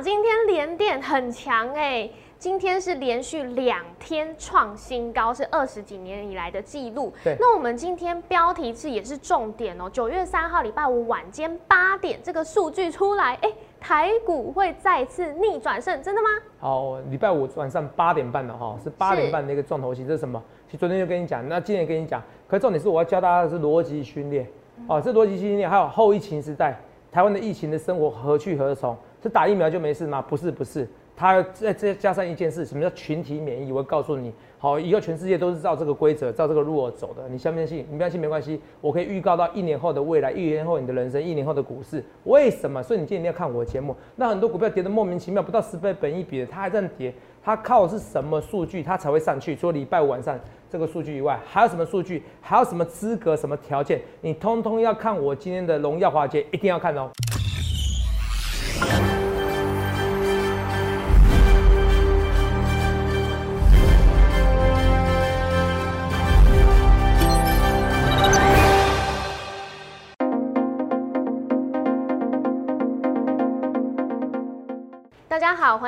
[0.00, 7.12] 长，今天连电很强哎，今天是连续两天创新高，是二十几年以来的记录。
[7.22, 16.28] 对，那我们今天标题是也是重点哦，九月三号礼拜五晚间八点，这个数据出来，哎，台股会再次逆转胜，真的吗？
[16.58, 20.42] 好，礼拜五晚上八点半的哈，是八点半的一个重头戏，这是什么？
[20.66, 24.46] 其实昨天就跟你讲，那今天跟你讲，可重点是我要教大家的是逻辑训练，
[24.86, 26.80] 哦，这逻辑训练还有后疫情时代。
[27.12, 28.96] 台湾的疫情的生活何去何从？
[29.22, 30.22] 是打疫苗就没事吗？
[30.22, 33.70] 不是，不是，它再再加上一件事，什么叫群体免疫？
[33.70, 37.28] 我告诉你，好，以后全世界都是照这个规则、照这个路走的。
[37.28, 37.86] 你相不相信？
[37.90, 42.02] 你不相信没关系，我可以预告到一年后的未来，一年后你的人生，一年后的股市。
[42.24, 42.82] 为什么？
[42.82, 43.94] 所以你今天要看我的节目。
[44.16, 47.12] 那很多股票跌得莫名其妙，不到十倍本一比的，它还在跌，
[47.42, 48.82] 它靠的是什么数据？
[48.82, 49.54] 它才会上去？
[49.54, 50.38] 除了礼拜五晚上
[50.70, 52.22] 这个数据以外，还有什么数据？
[52.40, 53.36] 还有什么资格？
[53.36, 54.00] 什么条件？
[54.22, 57.10] 你通通要看我今天的荣耀华街，一定要看哦。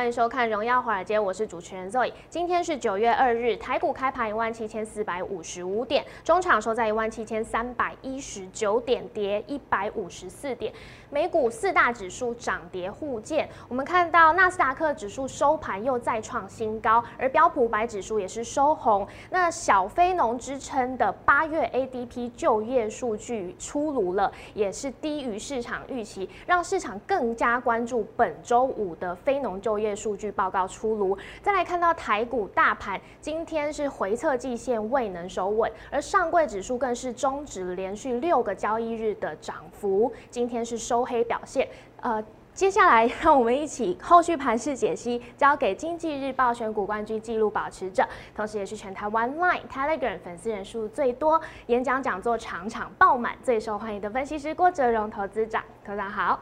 [0.02, 2.12] 欢迎收看《荣耀华尔街》，我是主持人 Zoe。
[2.28, 10.72] 今天是九月二日，台股开盘一万七千四百五十五点，中场收在一万七千三百一十九点，跌一百五十四点。
[11.08, 19.06] 美股四大指数涨跌互见，我们看到纳斯达克指数收盘又再创新高，而标普白指数也是收红。
[19.30, 31.16] 那小非农之称的八月 ADP 就业数据出炉了，也是低于市场预期，让市场更加关注本周五的非农就业数据报告出炉。
[31.42, 41.02] 再来看到台股大盘，今天是回测季线未能收稳，而上柜指数更是终止连续六个交易日的涨幅，今天是收。
[41.02, 41.68] 黑表现，
[42.00, 48.02] 呃，接下来 让我们一起后续盘势解析，交给经济日报选股冠军纪录保持者，
[48.34, 56.38] 同时也是全台湾 Line Telegram 粉丝人数最多、演讲讲座场场爆满、最受欢迎的分析师郭哲荣投资长，头长好，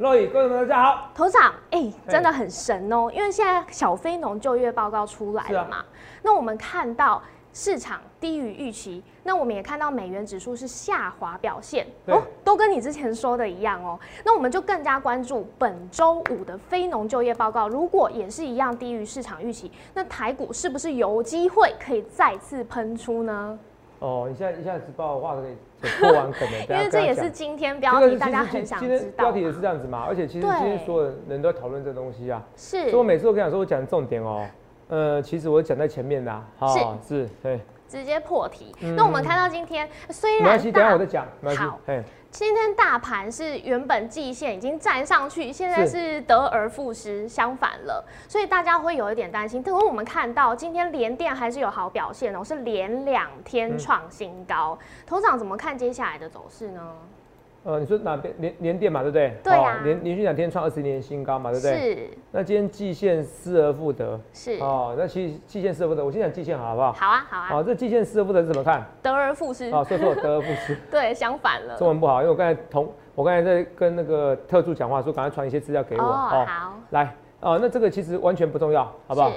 [0.00, 5.84] 各位观众大家好，头长，哎，真的很神哦，因为现在小非农就业报告出来了嘛，
[6.22, 7.22] 那我们看到。
[7.52, 13.98] 市场低于预期，那我们也看到美元指数是下滑表现哦，都跟你之前说的一样哦。
[14.24, 23.58] 那我们就更加关注本周五的非农就业报告，如果也是一样低于市场预期，那台股是不是有机会可以再次喷出呢？
[24.00, 25.54] 哦，你现在一下子把我话可以
[26.00, 29.24] 破完可能，因为这也是今天标题，大家很想知道。
[29.24, 32.80] 标题也是这样子嘛，而且其实今天所有人都在讨论这东西啊，是。
[32.84, 34.46] 所以我每次都跟你讲说，我讲重点哦。
[34.88, 38.74] 呃，其实我讲在前面的，好是，对，直接破题。
[38.96, 41.26] 那我们看到今天虽然，没关系，等下我再讲。
[41.56, 41.78] 好，
[42.30, 49.60] 今天大盘是原本季线已经站上去，现在是得而复失，相反了，所以大家会有一点担心。
[49.62, 54.78] 但是我们看到今天连电还是有好表现哦，是连两天创新高。
[55.04, 56.94] 头长怎么看接下来的走势呢？
[57.62, 59.34] 呃，你说哪边连连电嘛，对不对？
[59.44, 61.94] 对呀，连连续两天创二十年新高嘛，对不对？
[61.94, 62.08] 是。
[62.32, 64.18] 那今天季线失而复得。
[64.32, 64.52] 是。
[64.60, 66.92] 哦，那其实季线失而复得，我先讲季线好不好？
[66.94, 67.46] 好啊，好啊。
[67.48, 68.82] 好，这季线失而复得是怎么看？
[69.02, 69.66] 得而复失。
[69.72, 70.74] 哦，说错，得而复失。
[70.90, 71.76] 对，相反了。
[71.76, 76.02] 中文不好，因为我刚才同我刚才在跟那个特助讲话，说赶快传一些资料给我。
[76.02, 76.78] 哦，好。
[76.90, 79.30] 来，哦，那这个其实完全不重要，好不好？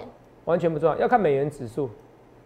[0.45, 1.89] 完全不重要，要看美元指数，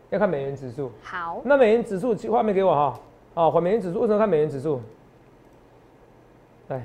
[0.09, 0.91] 要看美元指数。
[1.03, 1.39] 好。
[1.43, 2.99] 那美元指数画面给我哈。
[3.35, 4.81] 哦，画美元指数为什么看美元指数？
[6.67, 6.81] 对，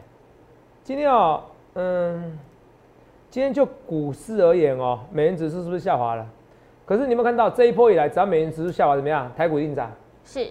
[0.84, 1.42] 今天啊，
[1.74, 2.38] 嗯，
[3.30, 6.24] 今天就股市而言哦，美元指数是不是下滑了？
[6.84, 9.30] 可是你有没有看到这一波以来，只要美元指数下滑怎么样？
[9.36, 9.90] 台股一定涨。
[10.24, 10.46] 是。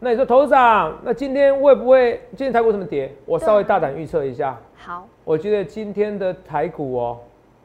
[0.00, 3.12] 那你说头涨，那今天会不会今天台股怎么跌？
[3.26, 4.58] 我稍微大胆预测一下。
[4.76, 5.06] 好。
[5.24, 7.18] 我觉得今天的台股哦，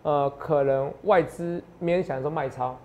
[0.03, 2.75] 呃，可能外资勉强说卖超。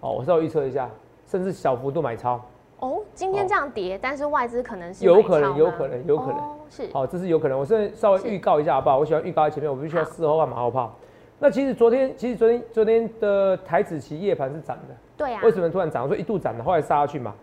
[0.00, 0.88] 哦，我稍微预测一下，
[1.26, 2.40] 甚至小幅度买超。
[2.78, 7.58] 哦，今天这样跌，但是外资可能是有可能，有可能，有可能是好，这是有可能。
[7.58, 8.98] 我现在稍微预告一下好不好？
[8.98, 10.96] 我喜欢预告在前面，我必须要事后换马后炮。
[11.38, 15.40] 那其实昨天，其实昨天昨天的台子期夜盘是涨的，对啊。
[15.42, 16.06] 为什么突然涨？
[16.06, 17.34] 说一度涨的，后来杀下去嘛。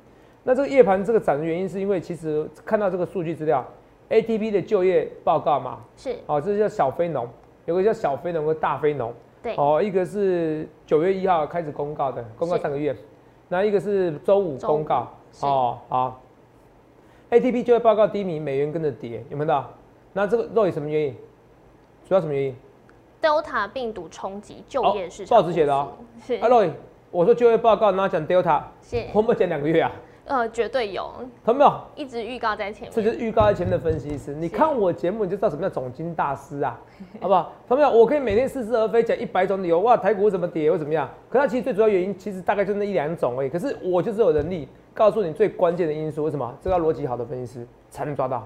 [0.44, 3.66] 那这个夜盘这个涨的原因，是因为其实看到这个数据资料
[4.10, 7.28] ，ATP 的就业报告嘛，是哦，这是叫小非农，
[7.66, 9.14] 有个叫小非农和大非农，
[9.44, 12.96] 对哦，一个是九月一号开始公告的，公告上个月，
[13.50, 15.12] 那一个是周五公告。
[15.42, 16.22] 哦，好
[17.30, 19.72] ，ATP 就业报告低迷，美元跟着跌，有没有到？
[20.14, 21.16] 那这个到底什么原因？
[22.08, 22.56] 主要什么原因
[23.22, 25.38] ？Delta 病毒冲击就业市场。
[25.38, 25.92] 报纸写的哦。
[26.26, 26.38] 是。
[26.40, 26.66] Hello，
[27.12, 29.06] 我说就业报告，然后讲 Delta，是。
[29.14, 29.92] 我们讲两个月啊。
[30.26, 31.10] 呃，绝对有，
[31.46, 31.82] 看到没有？
[31.96, 32.92] 一直预告在前面。
[32.92, 34.34] 这就是预告在前面的分析师。
[34.34, 36.78] 你看我节目，你就知道什么叫总经大师啊，
[37.22, 37.54] 好不好？
[37.68, 37.90] 看到没有？
[37.98, 41.10] 我可以每天似是而非讲一百种理由，哇，台股怎么跌，或怎么样？
[41.30, 43.50] 可它其实最主要原因，其实大概就那一两种而已。
[43.50, 46.52] 可是我就是有能力告诉你最关键的因素，为什么？
[46.60, 48.38] 这要逻辑好的分析师才能抓到，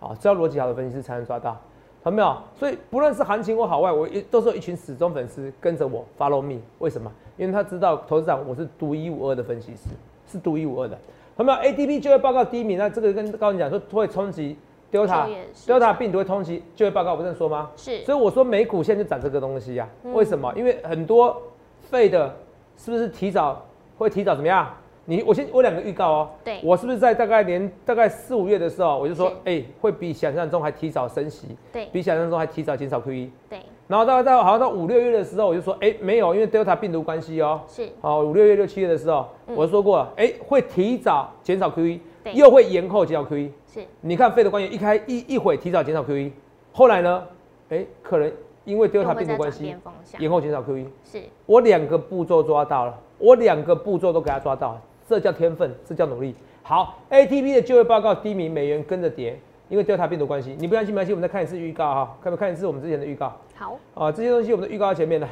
[0.00, 1.58] 啊，这要逻辑好的分析师才能抓到，
[2.04, 2.36] 看到没有？
[2.58, 7.10] 所以不论是行情或好外，我一都是有一群死忠粉丝跟着我 follow me，为什么？
[7.38, 9.88] 因为他知道投资长我是独一无二的分析师，
[10.30, 10.98] 是独一无二的。
[11.38, 12.76] 有没有 ADP 就业报告第一名？
[12.76, 14.58] 那这个跟高你讲说会冲击
[14.92, 15.26] Delta
[15.66, 17.70] Delta 病毒会冲击就业报告，我不是说吗？
[17.76, 18.04] 是。
[18.04, 19.88] 所以我说美股现在就涨这个东西呀？
[20.02, 20.52] 为什么？
[20.54, 21.40] 因为很多
[21.80, 22.36] 废的，
[22.76, 23.64] 是不是提早
[23.96, 24.68] 会提早怎么样？
[25.10, 26.30] 你我先我两个预告哦。
[26.44, 26.60] 对。
[26.62, 31.48] 我是不是在大概年大概四五月的时候，我就说，哎，会比想象中还提早升息？
[31.72, 31.86] 对。
[31.90, 33.30] 比想象中还提早减少 QE。
[33.48, 33.58] 对。
[33.86, 37.62] 然后到到好像到五六月的时候，我就说，哎，没有，因为 Delta 病毒关系哦。
[37.66, 37.88] 是。
[38.02, 41.98] 好，五六月六七月的时候，我说过，哎，会提早减少 QE，
[42.34, 43.50] 又会延后减少 QE。
[43.66, 43.80] 是。
[44.02, 46.30] 你看费的官员，一开一一会提早减少 QE，
[46.70, 47.24] 后来呢，
[47.70, 48.30] 哎，可能
[48.66, 49.74] 因为 Delta 病毒关系，
[50.18, 50.84] 延后减少 QE。
[51.02, 51.22] 是。
[51.46, 54.78] 我两个步骤抓到了，我两个步骤都给他抓到，
[55.08, 56.34] 这叫天分，这叫努力。
[56.62, 59.38] 好，ATP 的就业报告低迷，美元跟着跌。
[59.70, 63.36] 因为调查病毒关系，你不相信没关系，我们再看一次预告哈，看不看一次我们之前的预告？
[63.54, 65.28] 好啊，这些东西我们的预告在前面来，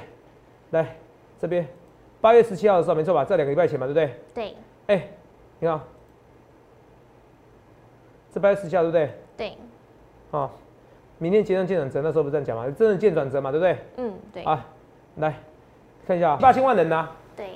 [0.72, 0.96] 来
[1.40, 1.66] 这边
[2.20, 3.24] 八月十七号的时候没错吧？
[3.24, 4.14] 这两个礼拜前嘛，对不对？
[4.34, 4.54] 对。
[4.88, 5.08] 哎，
[5.58, 5.80] 你看，
[8.30, 9.10] 这八月十七号对不对？
[9.38, 9.52] 对。
[10.32, 10.50] 啊，
[11.16, 12.70] 明天结算见转折，那时候不是这样讲嘛？
[12.78, 13.78] 真的见转折嘛，对不对？
[13.96, 14.42] 嗯，对。
[14.42, 14.66] 啊，
[15.16, 15.34] 来
[16.06, 17.08] 看一下八千万人呐。
[17.34, 17.52] 对。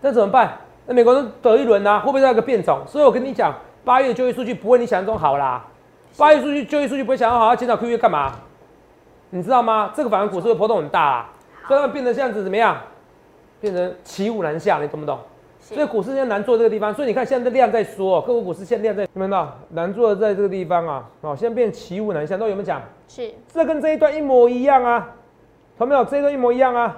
[0.00, 0.58] 那怎么办？
[0.86, 2.80] 那美国人得一轮呐，会不会再一个变种？
[2.86, 3.54] 所以我跟你讲，
[3.84, 5.64] 八月就业数据不会你想象中好啦。
[6.16, 8.32] 八月数据就业数据不会想象好要减少 QE 干嘛？
[9.30, 9.92] 你知道吗？
[9.94, 11.30] 这个反而股市会波动很大啊，
[11.66, 12.76] 所以它变成这样子怎么样？
[13.60, 15.18] 变成骑虎难下，你懂不懂？
[15.60, 19.58] 所以股市现在难做这个地方，所以你看现在的量在缩，各国股市现在量在，有没有看到？
[19.70, 22.80] 难做的在这个地方啊，哦，现在变骑虎难下，都有没有讲？
[23.08, 25.08] 是，这跟这一段一模一样啊，
[25.76, 26.04] 看到没有？
[26.04, 26.96] 这一段一模一样啊。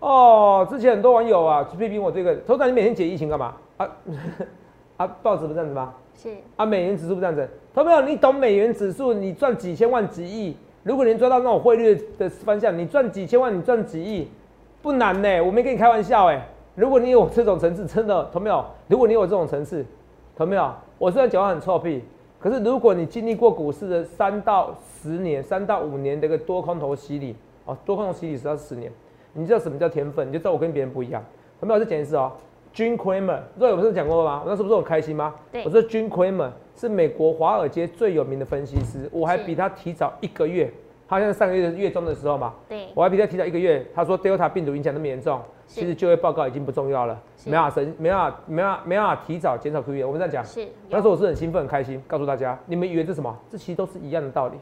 [0.00, 3.54] 哦，之前很多网友啊去批评我这个，头长你每天解疫情干嘛？
[3.78, 3.88] 啊
[4.98, 5.94] 啊，报纸不是这样子吗？
[6.14, 6.30] 是。
[6.56, 14.28] 啊，美元指数不这样子，投票你懂美元指数，你赚几千万几亿，如果你抓到那种汇率的方向，你赚几千万，你赚几亿，
[14.82, 16.46] 不难呢，我没跟你开玩笑哎。
[16.74, 19.84] 如果你有这种层次，真的投票，如果你有这种层次，
[20.36, 22.04] 投票，我虽然讲话很臭屁，
[22.38, 27.34] 可是如果你经历过股市的三到十年、三到五年的一个多空头洗礼，
[27.64, 28.92] 哦，多空头洗礼是要十年，
[29.36, 31.22] 你知道什么叫天分，你就知道我跟别人不一样。
[31.60, 32.32] 投票再讲一次哦。
[32.74, 34.42] Jim Cramer，这有不是讲过吗？
[34.44, 35.34] 我那时候不是很开心吗？
[35.50, 40.70] 对，我说 Jim Cramer 是美国华尔街最有名的分析师，我还比他提早一个月。
[41.08, 43.86] 他现在上个月的月中的时候嘛，对，我还比他提早一个月。
[43.94, 50.04] 他说 Delta 病毒影响那么严重，其实就业报告已经不重要了，没法神，没法没法没法提早减少 QE。
[50.04, 53.34] 我们这样讲，是，那时候我是很兴奋很开心，告诉大家，你们以为这什么？
[53.48, 54.58] 这其实都是一样的道理。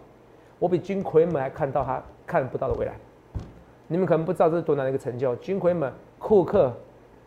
[0.58, 2.92] 我比 Jim Cramer 还看到他看不到的未来。
[3.88, 6.72] 你们可能不知道这是多难的一个成就，Jim Cramer 库克。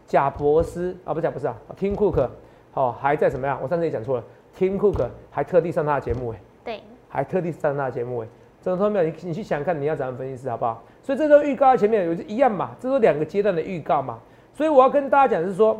[0.09, 2.29] 贾博斯啊，不是贾博斯啊，Tim Cook，
[2.71, 3.59] 好还在怎么样？
[3.61, 4.23] 我上次也讲错了
[4.57, 8.27] ，Tim Cook 还特地上他的节目哎，对，还特地上他的节目哎，
[8.61, 9.03] 这种没有？
[9.03, 10.81] 你你去想看你要怎样分析师好不好？
[11.03, 14.17] 所以这都预告在前面有一样嘛，这都两个阶段的预告嘛。
[14.53, 15.77] 所以我要跟大家讲是说，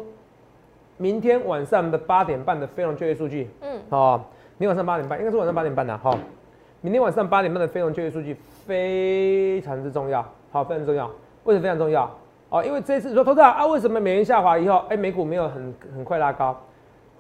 [0.98, 4.18] 明天晚上的八点半的非农就业数据，嗯，好，
[4.58, 6.14] 明天晚上八点半，应该是晚上八点半的哈。
[6.82, 8.36] 明天晚上八点半的非农就业数据
[8.66, 11.06] 非常之重要，好，非常重要，
[11.44, 12.10] 为什么非常重要？
[12.50, 16.60] 哦，因为这次说投资啊，为什么美元下滑以后，哎，美股没有很很快拉高？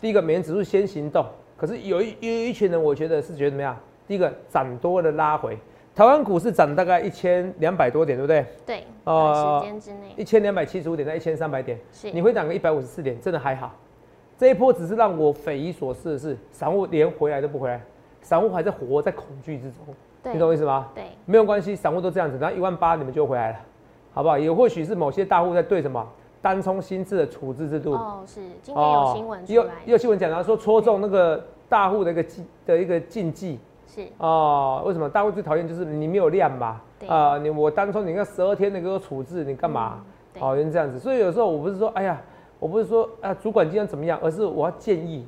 [0.01, 1.23] 第一个，美元指数先行动，
[1.55, 3.77] 可是有一有一群人，我觉得是觉得怎么样？
[4.07, 5.55] 第一个，涨多的拉回，
[5.93, 8.45] 台湾股市涨大概一千两百多点，对不对？
[8.65, 13.71] 对，呃，时间之内一千两百七十五点到一千三百点，是，你会涨个一百五十四点，真的还好。
[14.35, 17.79] 这一波只是让我匪夷所思的是，散户连回来都不回来，
[18.21, 19.79] 散户还在活在恐惧之中，
[20.23, 20.89] 你懂我意思吗？
[20.93, 23.57] 对，没有关系，散户都这样子，然后一万八你们就回来了。
[24.13, 24.37] 好不好？
[24.37, 26.03] 也或许是某些大户在对什么
[26.41, 27.93] 单冲新制的处置制度。
[27.93, 33.59] 哦，是今天有新闻出来，有新闻讲到说戳中那个大户的一个禁的一个禁忌。
[33.85, 36.81] 是哦，为什么大户最讨厌就是你没有量嘛？
[37.07, 40.03] 啊，你我单冲你看十二天的个处置，你干嘛？
[40.39, 40.97] 哦，原来这样子。
[40.99, 42.19] 所以有时候我不是说，哎呀，
[42.59, 45.25] 我不是说啊，主管今天怎么样，而是我要建议，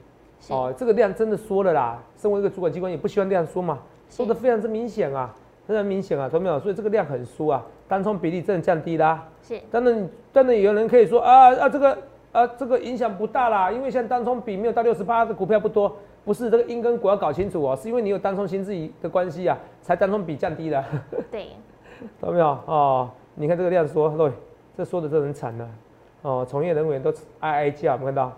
[0.49, 2.01] 哦，这个量真的缩了啦。
[2.17, 3.77] 身为一个主管机关，也不希望这样说嘛，
[4.09, 5.33] 说的非常之明显啊。
[5.67, 6.59] 非常明显啊，懂没有？
[6.59, 9.23] 所以这个量很输啊，单冲比例真的降低啦。
[9.43, 11.95] 是，当然，当然有人可以说啊啊，这个
[12.31, 15.95] 啊这个影响不大啦，因为现在单冲比没有到六十八的股票不多。
[16.25, 20.83] 不是这个因跟果要搞清楚哦，是因为你有单冲心自己的关系啊，才单冲比降低了。
[21.29, 21.49] 对，
[22.19, 22.47] 懂没有？
[22.65, 24.31] 哦，你看这个量说，对，
[24.75, 25.67] 这说的真很惨的
[26.23, 28.35] 哦，从业人员都哀哀叫，有看到？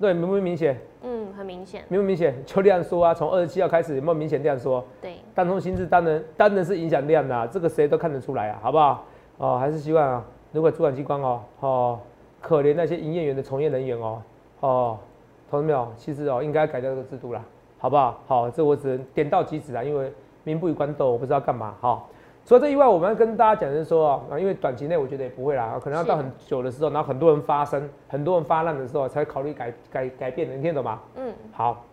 [0.00, 0.80] 对，明不明显？
[1.02, 1.84] 嗯，很明显。
[1.88, 2.34] 明不明显？
[2.46, 4.82] 就量缩啊，从二十七号开始有没有明显量缩？
[5.00, 9.04] 对，单中心智当然当然是影响量的、啊，这个谁都看得出来啊，好不好？
[9.36, 12.00] 哦，还是希望啊，如果主管机关哦，哦，
[12.40, 14.22] 可怜那些营业员的从业人员哦，
[14.60, 14.98] 哦，
[15.50, 15.92] 同志没有？
[15.98, 17.44] 其实哦，应该改掉这个制度啦，
[17.78, 18.20] 好不好？
[18.26, 20.10] 好，这我只能点到即止啊，因为
[20.44, 21.74] 民不与官斗，我不知道干嘛。
[21.80, 22.08] 好，
[22.50, 30.98] 除了这以外，我们要跟大家讲的是说啊，因为短期内我觉得也不会啦，可能要到很久的时候，然后很多人发生，很多人发难的时候，才考虑改改改变的，你听懂吗？
[31.14, 31.84] 嗯，好，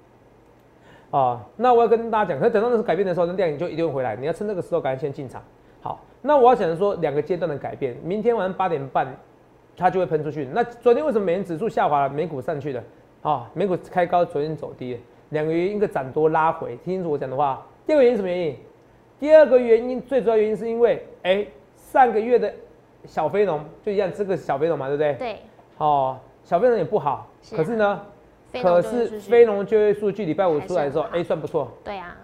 [1.11, 5.43] 啊，那我要跟大家讲，可是等到那时候改变的时候，那电影就一定会回来，你要趁这个时候赶紧先进场。
[5.79, 9.15] 好，那我要讲的说两个阶段的改变，明天晚上八点半
[9.77, 10.49] 它就会喷出去。
[10.51, 12.83] 那昨天为什么美元指数下滑了，美股上去了？
[13.21, 14.99] 啊，美股开高，昨天走低，
[15.29, 17.63] 两个原因，一个涨多拉回，听清楚我讲的话。
[17.85, 18.57] 第二个原因什么原因？
[19.19, 21.45] 第二个原因最主要原因是因为，哎、
[21.75, 22.53] 上个月的
[23.05, 25.13] 小非农就一样，这个小非农嘛，对不对？
[25.15, 25.39] 对，
[25.77, 28.01] 哦，小非农也不好，是啊可是呢，
[28.61, 32.15] 可是非农就业数据礼拜五出来的时候，哎，算不错，对啊，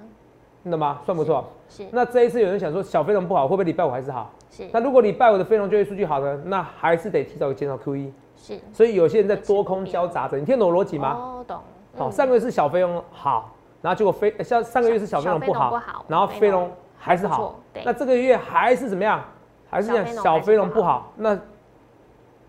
[0.62, 1.02] 你懂吗？
[1.06, 1.46] 算不错。
[1.70, 4.32] 是那这一次有人想说小非农不好，会不会礼拜五还是好？
[4.52, 8.14] 是那如果礼拜五的非农就业数据好呢，那还是得提早减少 Q E。
[8.36, 11.14] 是所以有些人在多空交杂着，你听懂我逻辑吗？
[11.14, 11.58] 哦，懂。
[11.98, 16.70] 好，嗯上个月是小非农好，然后结果非像上个月是小非农不好，然后非农
[17.04, 19.22] 还是好那这个月还是怎么样？
[19.70, 21.40] 还是讲小非农小非农还是不不好，那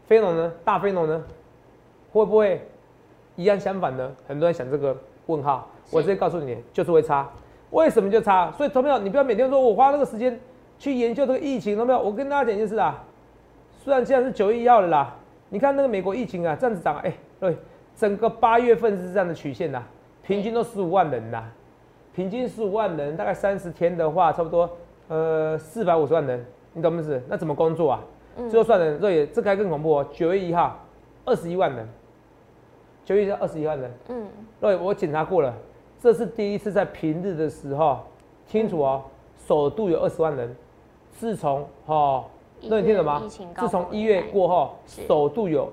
[0.07, 0.53] 飞龙呢？
[0.65, 1.25] 大飞龙呢？
[2.13, 2.65] 会不会
[3.35, 4.13] 一样相反呢？
[4.29, 4.97] 很多人想这个
[5.27, 7.29] 问号，我直接告诉你，就是会差。
[7.71, 8.53] 为什么就差？
[8.53, 10.39] 所以同学们，你不要每天说我花那个时间
[10.79, 11.99] 去研究这个疫情，有没有？
[12.01, 13.03] 我跟大家讲一件事啊，
[13.83, 15.17] 虽然现在是九月一号了啦，
[15.49, 17.57] 你看那个美国疫情啊，这样子涨，哎、对，
[17.97, 19.83] 整个八月份是这样的曲线呐，
[20.23, 21.43] 平均都十五万人呐，
[22.15, 24.71] 平均十五万人，大概三十天的话，差不多
[25.09, 27.21] 呃四百五十万人，你懂不思？
[27.29, 28.01] 那怎么工作啊？
[28.37, 30.79] 嗯最后算人，这也这个还更恐怖哦，九月一号
[31.25, 31.89] 二十一万人，
[33.05, 34.27] 九月一号二十一万人，嗯，
[34.61, 35.55] 对，我检查过了，
[36.01, 38.01] 这是第一次在平日的时候，
[38.47, 39.03] 清楚哦，
[39.47, 40.55] 首度有二十万人。
[41.17, 42.25] 自从哦，
[42.61, 43.55] 一那你听懂吗月疫情？
[43.55, 45.73] 高自从一月过后，首度有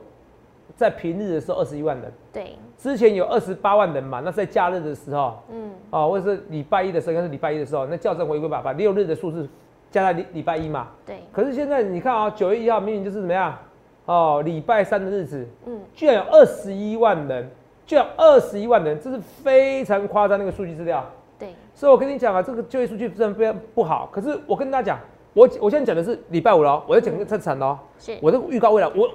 [0.76, 9.48] 在平日的时候二十一万人，对，之前有二十八万人嘛，那在假日的时候嗯，哦，或者是礼拜一的时候，应该是礼拜一的时候，那校正回归吧，把六日的数字
[9.90, 10.88] 加在礼礼拜一嘛。
[11.06, 13.58] 对，可是现在你看啊、九月一号明明就是怎么样？
[14.06, 17.50] 哦，礼拜三的日子，嗯，居然有二十一万人，
[17.86, 21.06] 居然二十一万人，这是非常夸张那个数据资料。
[21.38, 24.10] 对，所以我跟你讲啊，这个就业数据真的非常不好。
[24.12, 25.00] 可是我跟大家讲，
[25.34, 29.10] 我我现在讲的是礼拜五了哦，我要讲个特产的哦，是，我在预告未来，我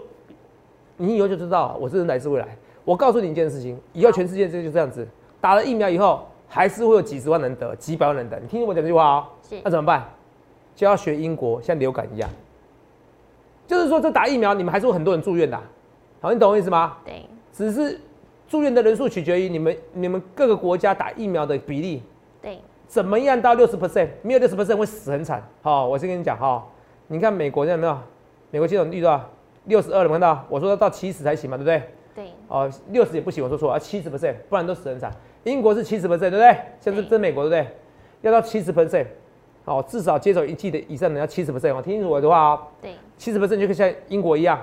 [0.97, 2.49] 你以后就知道我这人来自未来。
[2.85, 5.07] 我告诉你一件事情，以后全世界这就这样子，
[5.41, 8.38] 打了疫苗以后，还是会有几十万人得，几百万人得。
[8.38, 10.09] 你听我讲这句话哦，是那怎么办？
[10.75, 12.31] 就要学英国，像流感一样，
[13.67, 15.62] 就是说这打疫苗，你们还是会很多人住院的啊、
[16.21, 16.99] 好，你懂我意思吗？
[17.05, 18.00] 对，只是
[18.47, 22.03] 住院的人数取决于你们你们各个国家打疫苗的比例，
[22.41, 25.43] 对，怎么样到六十 percent，没有六十 percent 会死很惨。
[25.62, 26.65] 好、我先跟你讲哈、
[27.09, 27.99] 你看美国现在有没有？
[28.53, 29.29] 美国接种率多少？
[29.67, 30.45] 六十二了，看到？
[30.49, 31.83] 我说要到七十才行嘛，对不对？
[32.15, 35.13] 对，哦，六十也不行，我说错啊，七十 percent，不然都死很惨。
[35.45, 36.57] 英国是七十 percent，对不对？
[36.81, 37.77] 像是在美国，对不对？
[38.23, 39.07] 要到七十 percent，
[39.65, 41.83] 好，至少接种一剂的以上的要七十 percent 哦。
[41.83, 44.59] 听清楚我的话哦，对，七十 percent 就可以像英国一样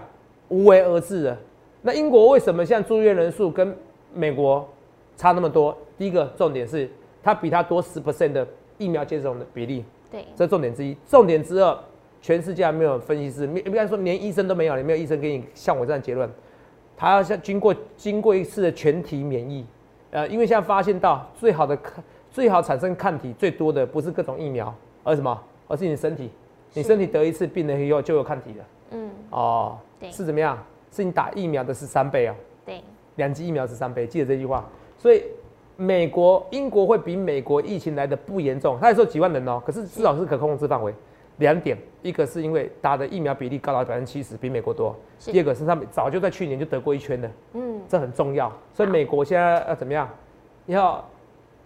[0.49, 1.37] 无为而治了。
[1.81, 3.75] 那英国为什么现在住院人数跟
[4.13, 4.67] 美国
[5.15, 5.77] 差那么多？
[5.97, 6.89] 第一个重点是
[7.21, 10.97] 它比它多十 percent 的疫苗接种的比例，对，这是重点之一。
[11.07, 11.77] 重点之二，
[12.23, 16.27] 全世界还没有分析师，没应该说连医生都没有，也没有医生给你像我这样的结论。
[16.95, 19.65] 他要像经过经过一次的全体免疫，
[20.11, 22.01] 呃，因为现在发现到最好的抗
[22.31, 25.43] 最好产生抗体最多的不是各种疫苗，而是什么？
[25.67, 26.31] 而是你身体，
[26.73, 28.65] 你身体得一次病了以后就有抗体了。
[28.91, 30.57] 嗯，哦，对是怎么样？
[30.93, 32.33] 是你打疫苗的是三倍啊、
[32.65, 32.81] 对，
[33.17, 34.65] 两剂疫苗是三倍，记得这句话。
[34.97, 35.23] 所以
[35.75, 40.93] 美国、英国会比美国疫情来的不严重，他也说几万人哦，可是至少是可控制范围。
[41.37, 44.93] 两点，一个是因为打的疫苗比例高达百分之七十，比美国多；
[45.31, 48.51] 第二个是他们早就在去年就得过一圈了，嗯，这很重要。
[48.73, 50.07] 所以美国现在要怎么样？
[50.67, 51.03] 要，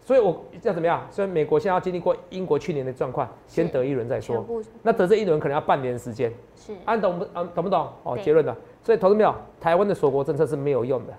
[0.02, 1.06] 所以我要怎么样？
[1.12, 4.46] 所以美国现在要经历过英国去年的状况，先得一轮再说。
[4.82, 6.32] 那得这一轮可能要半年的时间。
[6.56, 7.26] 是，啊，懂不？
[7.34, 7.88] 啊，懂不懂？
[8.04, 8.56] 哦，对结论了。
[8.82, 11.14] 所以投资没有，台湾的锁国政策是没有用的。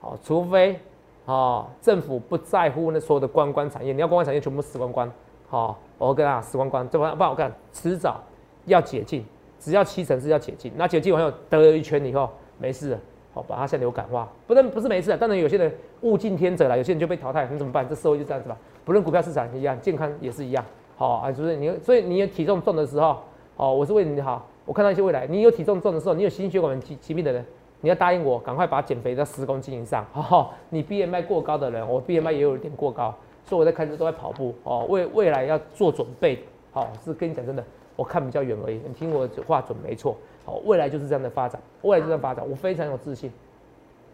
[0.00, 0.80] 哦，除非
[1.26, 5.12] 哦政府不在乎那所有的观光产业，你要观光产业全部死光光。
[5.50, 8.22] 好、我跟他死光光，这不不然我看迟早
[8.66, 9.24] 要解禁，
[9.58, 10.72] 只要七成是要解禁。
[10.76, 12.98] 那解禁完后得了一圈以后没事了，
[13.34, 15.16] 好、把它像流感化，不能不是没事。
[15.16, 17.86] 当然有些人物竞天择了，有些人就被淘汰，你怎么办？
[17.88, 18.56] 这社会就这样子吧。
[18.84, 20.64] 不论股票市场一样，健康也是一样。
[20.96, 23.18] 好、啊，就是你，所以你有体重重的时候，
[23.56, 24.46] 哦，我是为你好。
[24.64, 27.44] 我看到一些未来，你有体重重的时候，你有心血管疾疾病的人，
[27.80, 30.06] 你要答应我，赶快把减肥到十公斤以上。
[30.14, 33.12] 哦，你 BMI 过高的人，我 BMI 也有一点过高，
[33.50, 36.38] 所以我在开始都在跑步哦，为未来要做准备。
[36.70, 37.64] 好，是跟你讲真的，
[37.96, 38.80] 我看比较远而已。
[38.86, 40.16] 你听我话准没错。
[40.44, 43.28] 好，未来就是这样的发展，未来就这样发展，我非常有自信。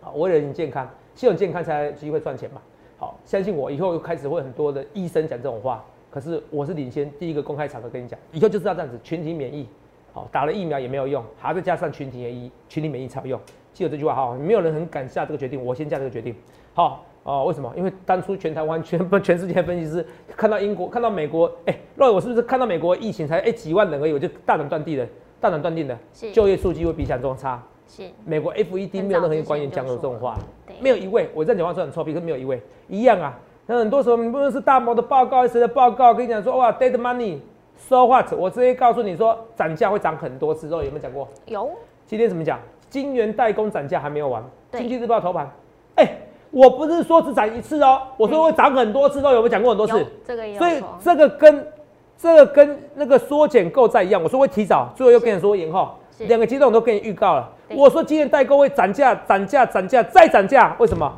[0.01, 2.63] 好，为了你健康，希望健康才有机会赚钱嘛。
[2.97, 5.85] 好，相信我，以后开始会很多的医生讲这种话。
[6.09, 9.69] 可是我是领先第一个公开场合跟你讲，以后就是要这样子，群体免疫。
[10.15, 13.41] 好，打了疫苗也没有用，还要加上群体免疫，群体免疫才有用。
[13.75, 16.35] 记得这句话哈，没有人很敢下这个决定，我先下这个决定。
[16.73, 17.73] 好，哦，为什么？
[17.77, 20.07] 因为当初全台湾、全不全世界分析师
[20.37, 25.05] 看到英国、看到美国，哎，那我是不是看到美国疫情才哎几万人而已，我就大胆断定的，
[25.41, 25.99] 大胆断定的，
[26.33, 27.61] 就业数据会比想中差。
[27.89, 30.39] 是，美国 FED 没有任何一个官员讲过这种话，
[30.81, 33.37] 没有一位，我这样讲话是很臭屁，可是没有一位一样啊。
[33.67, 38.33] 那很多时候，你不论是大摩的报告，谁的报告，跟你讲说哇，dead money，so what？
[38.35, 41.29] 我直接告诉你说，涨价会涨很多次，都有没有讲过？
[41.47, 41.69] 有。
[42.07, 42.61] 今天怎么讲？
[42.89, 44.41] 金元代工涨价还没有完。
[44.71, 45.51] 经济日报头版，
[45.97, 46.17] 哎，
[46.51, 50.05] 我不是说只涨一次哦，我说会涨很多次，都有没有讲过很多次？
[50.27, 50.59] 这个有。
[50.59, 51.67] 所以这个跟
[52.19, 57.53] 这个跟那个缩减购债一样，我说会提早，最后又跟你说延后，两个阶段我都跟你预告了。
[57.71, 61.13] 我说今年代购会涨价，涨价，涨价，再涨价，为什么？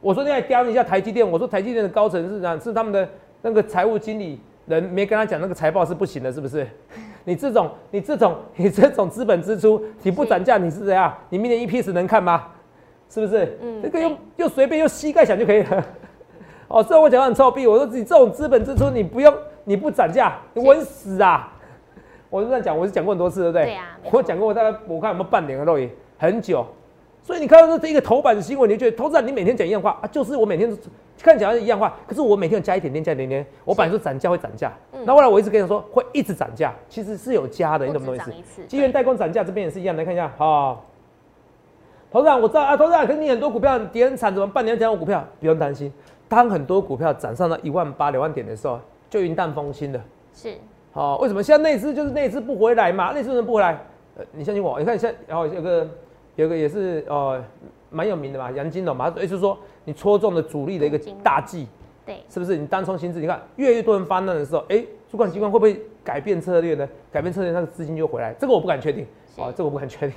[0.00, 3.08] 我说你来刁一下台积电，我说台积电的高层是样，是他们的
[3.42, 6.66] 那个财务经理人没跟他讲那个财报是不行的，是不是？
[7.24, 11.12] 你这种你这种你这种资本支出，你不涨价你是怎样？
[11.28, 12.44] 你明年 EPS 能看吗？
[13.08, 13.58] 是不是？
[13.62, 15.86] 嗯，这个又又随便又膝盖想就可以了。
[16.68, 19.32] 哦，虽然我讲很臭屁，我说你这种资本支出你不用
[19.64, 21.52] 你不涨价，你稳死啊！
[22.28, 23.64] 我是这样讲，我是讲过很多次，对不对？
[23.66, 23.96] 对啊。
[24.10, 26.66] 我讲过，大概我看有没有半年了都已很久。
[27.22, 30.06] 所以你看到这一个头版的新闻，你觉得投资人你每天讲一样话啊？
[30.08, 30.76] 就是我每天
[31.20, 33.46] 看起来是一样话，可是我每天加一点点，加一点点。
[33.64, 34.72] 我本来说涨价会涨价，
[35.04, 38.62] 那后来我一直跟你说会一直涨价，其实是有加的，你懂不懂意思？
[38.66, 40.76] 基源代工涨价这边也是一样，来看一下哈。
[40.76, 40.80] 投
[42.20, 45.92] 资人我知道啊，投资人肯定很多股票跌很惨，怎么半年讲我股票不用担心，
[46.28, 50.00] 当很多股票涨上了一万八两万点的时候，就云淡风轻的。
[50.32, 50.54] 是。
[50.92, 51.42] 好，为什么？
[51.42, 53.78] 现在内资就是内资不回来嘛，内资人不回来。
[54.16, 55.86] 呃，你相信我，你看现然后有个。
[56.36, 57.42] 有个也是呃
[57.88, 61.66] 蛮有名的嘛，杨金龙嘛，也就是说你戳中了主力的一个大忌，
[62.04, 62.58] 对，是不是？
[62.58, 66.86] 你单冲心智，你看越来越多人发难的时候，哎，主管机关会不会改变策略呢？
[67.10, 68.34] 改变策略，那个资金就回来。
[68.38, 69.06] 这个我不敢确定，
[69.38, 70.16] 哦，这个我不敢确定，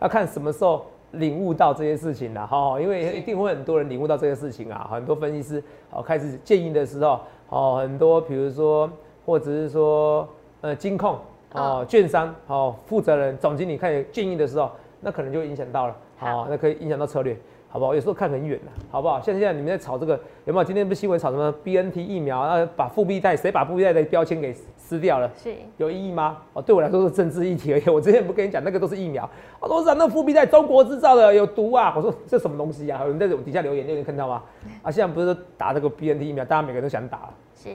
[0.00, 8.90] 要 看什么时候领悟到这些事情了哈，因为一定会很多人领悟到这些事情啊，很多分析师哦开始建议的时候，哦，很多比如说
[9.24, 10.28] 或者是说
[10.60, 11.18] 呃金控
[11.52, 14.70] 哦券商哦负责人总经理开始建议的时候。
[14.98, 17.36] 那可能就影响到了，好，那可以影响到策略，
[17.68, 17.94] 好不好？
[17.94, 19.20] 有时候看很远的，好不好？
[19.20, 20.64] 像现在你们在炒这个，有没有？
[20.64, 24.52] 今天不是新闻炒什么 B N T 疫苗，啊，把复必泰，谁把复必泰的标签给
[24.86, 25.28] 撕掉了？
[25.36, 26.38] 是有意义吗？
[26.52, 27.88] 哦，对我来说是政治议题而已。
[27.90, 29.28] 我之前不跟你讲，那个都是疫苗。
[29.58, 31.92] 我说那复必在中国制造的有毒啊！
[31.96, 33.00] 我说这什么东西啊？
[33.02, 34.42] 有人在底下留言，有人看到吗？
[34.82, 37.28] 啊，现在不是打这个 B N T 疫苗，大家每个人都想打。
[37.54, 37.70] 是，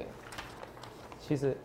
[1.19, 1.57] 其实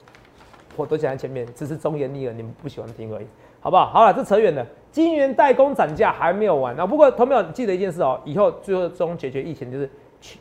[0.74, 3.26] 我都讲在前面，只是忠言逆耳，你们不喜欢听而已。
[3.60, 3.86] 好不好？
[3.86, 4.66] 好了，这扯远了。
[4.90, 6.86] 金元代工涨价还没有完啊！
[6.86, 9.88] 不过，投票记得一件事哦，以后最终解决疫情就是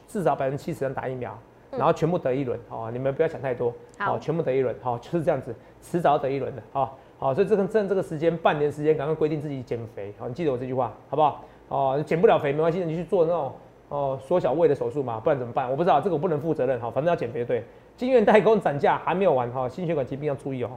[0.07, 1.37] 至少百分之七十人打疫苗，
[1.77, 2.59] 然后全部得一轮。
[2.69, 3.73] 好，你们不要想太多。
[3.97, 4.75] 好，全部得一轮。
[4.81, 6.61] 好，就是这样子，迟早得一轮的。
[6.71, 10.13] 好，好，所以这个趁这个时间，半年时间，赶快规定自己减肥。
[10.17, 11.43] 好，你记得我这句话，好不好？
[11.69, 13.53] 哦，减不了肥没关系，你去做那种
[13.89, 15.69] 哦缩小胃的手术嘛，不然怎么办？
[15.69, 16.79] 我不知道，这个我不能负责任。
[16.79, 17.63] 好，反正要减肥对。
[17.97, 20.69] 金元代工涨价还没有完哈，心血管疾病要注意哦。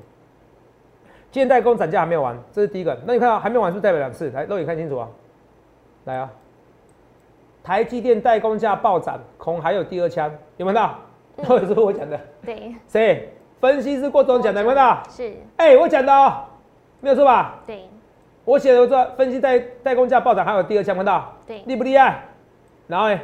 [1.30, 2.96] 今天代工涨价还没有完，这是第一个。
[3.04, 4.30] 那你看到还没完，是代表两次？
[4.30, 5.08] 来，肉眼看清楚啊！
[6.04, 6.30] 来啊！
[7.68, 10.26] 台积电代工价暴涨，恐还有第二枪，
[10.56, 10.98] 有没有看到？
[11.44, 12.18] 或者是我讲的？
[12.42, 12.74] 对。
[12.86, 13.30] 谁？
[13.60, 15.10] 分析师郭总讲的，有没有看到？
[15.10, 15.36] 是。
[15.58, 16.44] 哎，我讲的哦，
[17.02, 17.56] 没有错吧？
[17.66, 17.86] 对。
[18.46, 21.36] 我写的说分析代代工价暴涨，还有第二枪，看到？
[21.46, 21.58] 对。
[21.66, 22.22] 厉不厉害？
[22.86, 23.20] 然后呢？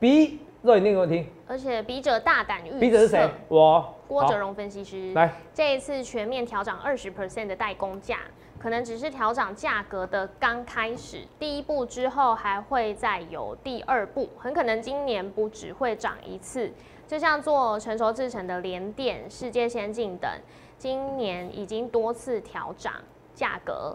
[0.00, 1.26] 比肉眼念给我听。
[1.46, 3.28] 而且笔者大胆预测，笔者是谁？
[3.48, 5.12] 我郭哲荣分析师。
[5.12, 8.20] 来，这一次全面调涨二十 percent 的代工价，
[8.64, 16.72] 可能只是调涨价格的刚开始，第一步之后还会再有第二步，很可能今年不只会涨一次。
[17.06, 20.30] 就像做成熟制成的联电、世界先进等，
[20.78, 22.94] 今年已经多次调涨
[23.34, 23.94] 价格。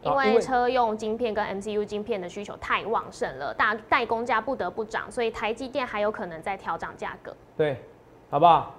[0.00, 7.36] 因为车用晶片跟 MCU 晶片的需求太旺盛了，大代工价不得不涨，所以台积电还有可能再调涨价格。
[7.54, 7.76] 对，
[8.30, 8.74] 好不好？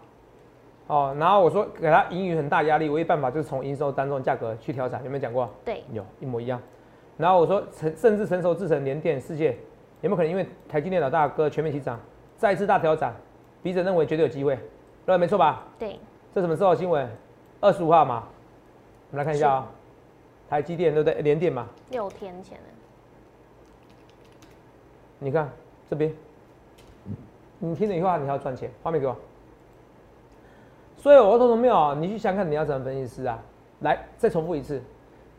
[0.90, 5.48] 哦，然后我说给他盈余很大压力，唯一办法就是从营收当中价格去调整，有没有讲过？
[5.64, 6.60] 对，有一模一样。
[7.16, 9.56] 然后我说成甚至成熟制成联电世界
[10.02, 12.00] 有没有可能因为台积电老大哥全面起涨，
[12.38, 13.14] 再次大调涨？
[13.62, 14.58] 笔者认为绝对有机会，
[15.06, 15.64] 对，没错吧？
[15.78, 16.00] 对。
[16.34, 17.08] 这什么时候新闻？
[17.60, 18.24] 二十五号嘛，
[19.12, 19.72] 我们来看一下啊。
[20.50, 21.22] 台积电对不对？
[21.22, 22.64] 联电嘛，六天前的，
[25.20, 25.48] 你看
[25.88, 26.12] 这边，
[27.60, 29.16] 你听了以后你还要赚钱，画面给我。
[31.00, 33.40] 所以我说没有，你去想看你要怎么分析师啊？
[33.80, 34.82] 来，再重复一次，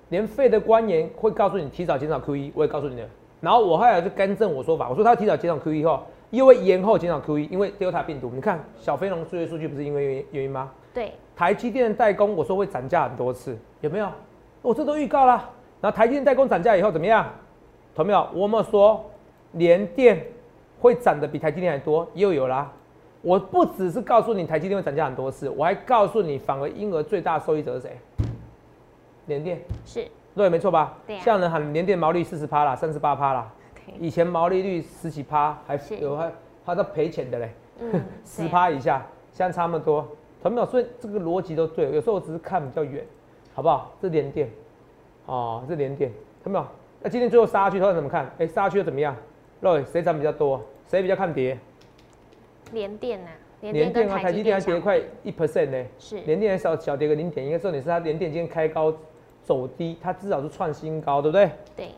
[0.08, 3.06] 连费的官员会告诉你提早减少 QE，我也告诉你的。
[3.42, 8.30] 然后我后来就更正我说法，我说他提早减少 QE 后，因为延后减少 QE，因为 Delta 病毒。
[8.34, 10.70] 你看小飞龙数据数据不是因为原原因吗？
[10.94, 11.12] 对。
[11.36, 14.08] 台积电的代工，我说会涨价很多次，有没有？
[14.62, 15.50] 我这都预告了。
[15.82, 17.26] 然后台积电代工涨价以后怎么样？
[17.94, 18.26] 同没有？
[18.32, 19.04] 我们说
[19.52, 20.24] 联电
[20.80, 22.72] 会涨的比台积电还多，又有啦。
[23.22, 27.98] 我不只是告诉你台积电会涨价很多次，我还告诉你，反而婴儿最大受益者是谁？
[29.26, 30.06] 联电是。
[30.34, 30.96] 对，没错吧？
[31.06, 31.18] 对。
[31.18, 33.52] 像人喊联电毛利四十趴啦，三十八趴啦。
[33.98, 36.32] 以前毛利率十几趴，还有还
[36.64, 37.50] 还在赔钱的嘞，
[38.24, 40.06] 十趴以下，现在差那么多，
[40.42, 40.66] 同没有？
[40.66, 41.92] 所以这个逻辑都对。
[41.92, 43.04] 有时候我只是看比较远，
[43.52, 43.92] 好不好？
[44.00, 44.48] 这联电，
[45.26, 46.10] 哦，这联电，
[46.42, 46.64] 同没有？
[47.02, 48.30] 那今天最后杀去，他怎么看？
[48.38, 49.14] 哎，杀去又怎么样？
[49.60, 50.60] 肉谁涨比较多？
[50.86, 51.58] 谁比较看跌？
[52.72, 53.30] 联电呐，
[53.60, 55.84] 联电啊，台积电还跌快一 percent 呢。
[55.98, 56.20] 是。
[56.22, 58.92] 联电还少小跌个零点，应该重点是它联电今天开高
[59.42, 61.50] 走低，它至少是创新高，对不对？
[61.76, 61.88] 对。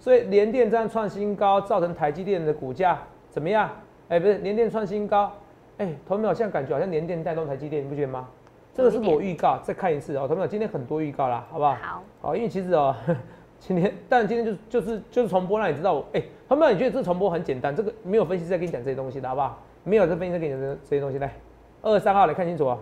[0.00, 2.98] 所以联电这样创新高，造成台积电的股价
[3.30, 3.70] 怎么样？
[4.08, 5.30] 哎，不是联电创新高，
[5.76, 6.32] 哎，同没有？
[6.32, 8.28] 现在感觉好像联电带动台积电，你不觉得吗？
[8.72, 10.46] 这个是我预告，再看一次哦，同没有？
[10.46, 11.74] 今天很多预告啦，好不好？
[11.74, 12.02] 好。
[12.22, 12.94] 好，因为其实哦，
[13.58, 16.72] 今天，但今天就是就是就是重播，让你知道，哎，同没有？
[16.72, 17.74] 你觉得这重播很简单？
[17.74, 19.60] 这个没有分析师在跟你讲这些东西的好不好？
[19.88, 21.34] 没有这分析师给你的这些东西来，
[21.80, 22.78] 二十三号来看清楚啊，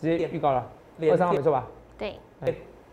[0.00, 0.66] 直接预告了，
[1.00, 1.66] 二十三号没错吧？
[1.98, 2.14] 对。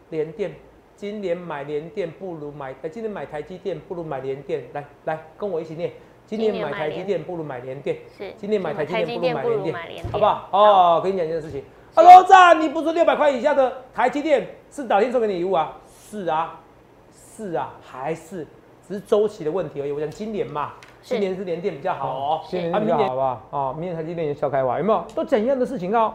[0.10, 0.52] 联电。
[0.98, 4.64] 今年买联电不如买，呃，今年买台积电不如买联电。
[4.74, 5.92] 来来，跟我一起念。
[6.26, 7.98] 今年买台积电不如买联电。
[8.18, 8.32] 是。
[8.38, 10.50] 今年买台积电不如买联电，好不好？
[10.52, 11.64] 哦，跟你讲一件事情。
[11.96, 15.78] Hello，赞，你不是六百块以下的台积电是老天送给你礼物啊？
[15.88, 16.62] 是啊，
[17.12, 18.48] 是啊，还是
[18.88, 19.92] 只是周期的问题而已。
[19.92, 20.74] 我讲今年嘛，
[21.06, 22.42] 今年是联电比较好哦。
[22.50, 23.42] 今年比较好，好不好？
[23.52, 25.06] 哦，明年台积电也笑开玩，有没有？
[25.14, 26.14] 都怎样的事情啊？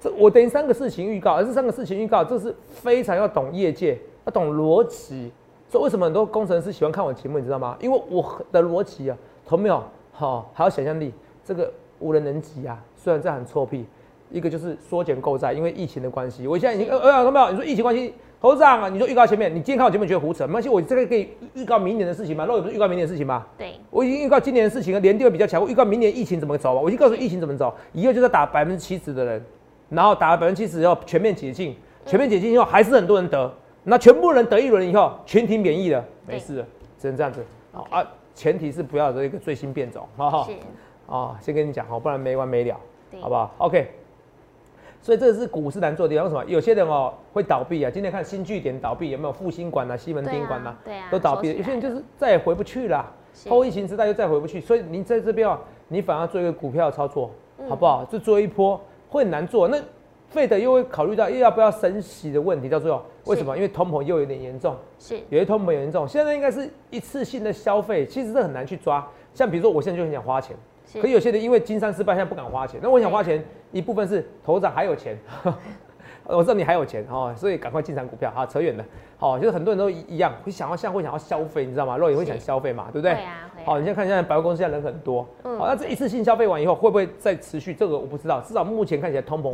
[0.00, 5.30] 这我等于三个事情预告，而这三个事情预告，这是非常要懂业界，要懂逻辑。
[5.68, 7.76] 所以为什么很多工程师喜欢看我节目，你知道吗？
[7.80, 9.80] 因为我的逻辑啊，同没有？
[10.12, 12.82] 好，还有想象力，这个无人能及啊。
[12.96, 13.86] 虽然这很臭屁，
[14.28, 16.48] 一个就是缩减购债，因为疫情的关系。
[16.48, 17.50] 我现在已经呃呃，同没有？
[17.50, 22.46] 你说疫情关系，头上啊，你说预告前面，你今天看我节目觉得胡扯，没关系，我这个可以预告明年的事情嘛？
[22.48, 23.46] 那我不是预告明年的事情吗？
[23.58, 25.60] 对，我已经预告今年的事情啊，年会比较强。
[25.60, 26.80] 我预告明年疫情怎么走啊？
[26.80, 29.44] 我已经告诉疫情怎么走，以后就是打百分之七十的人。
[29.90, 31.76] 然后打了百分之七十以后全面解禁，
[32.06, 37.44] 全面解禁以后还是很多人得，那全部人得一轮以后群体免疫了，没事了，只能这样子。
[37.72, 40.48] 好啊，前提是不要这一个最新变种，哈哈？
[41.08, 42.80] 啊，先跟你讲哦，不然没完没了，
[43.20, 43.90] 好不好？OK。
[45.02, 46.44] 所以这是股市难做的地方，为什么？
[46.50, 47.90] 有些人哦会倒闭啊。
[47.90, 50.76] 今天看新据点倒闭，有没有复兴馆啊、西门町馆啊？
[50.84, 51.54] 对啊，都倒闭了。
[51.58, 53.04] 有些人就是再也回不去了，
[53.48, 54.60] 后疫情时代又再回不去。
[54.60, 55.58] 所以您在这边哦，
[55.88, 57.30] 你反而做一个股票操作，
[57.68, 58.04] 好不好？
[58.04, 58.80] 就做一波。
[59.08, 59.76] 会很难做，那
[60.28, 63.56] 费德又会考虑到又要不要升息的问题，到最后为什么？
[63.56, 66.06] 因为通膨又有点严重，是有些通膨严重。
[66.06, 69.04] 现在应该是一次性的消费，其实是很难去抓。
[69.34, 70.56] 像比如说，我现在就很想花钱，
[71.00, 72.80] 可有些人因为金山失败，现在不敢花钱。
[72.82, 75.18] 那我想花钱，一部分是头长还有钱。
[76.24, 78.30] 我知道你还有钱哦，所以赶快进场股票。
[78.32, 78.84] 好，扯远了。
[79.18, 81.96] 好，就是很多人都一样，会想要像会想要消费，你知道吗？
[81.96, 83.14] 肉也会想消费嘛，对不对？
[83.14, 83.50] 对啊。
[83.64, 85.26] 好，你现在看现在百货公司现在人很多。
[85.42, 85.58] 嗯。
[85.58, 87.74] 好，那这一次性消费完以后，会不会再持续？
[87.74, 88.40] 这个我不知道。
[88.42, 89.52] 至少目前看起来通膨